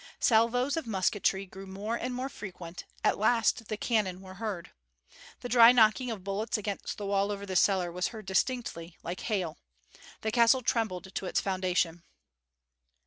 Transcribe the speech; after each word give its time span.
Salvos 0.19 0.75
of 0.77 0.87
musketry 0.87 1.45
grew 1.45 1.67
more 1.67 1.95
and 1.95 2.15
more 2.15 2.27
frequent; 2.27 2.85
at 3.03 3.19
last 3.19 3.67
the 3.67 3.77
cannon 3.77 4.19
were 4.19 4.33
heard. 4.33 4.71
The 5.41 5.47
dry 5.49 5.71
knocking 5.71 6.09
of 6.09 6.23
bullets 6.23 6.57
against 6.57 6.97
the 6.97 7.05
wall 7.05 7.31
over 7.31 7.45
the 7.45 7.55
cellar 7.55 7.91
was 7.91 8.07
heard 8.07 8.25
distinctly, 8.25 8.97
like 9.03 9.19
hail. 9.19 9.59
The 10.21 10.31
castle 10.31 10.63
trembled 10.63 11.13
to 11.13 11.25
its 11.27 11.39
foundation. 11.39 12.01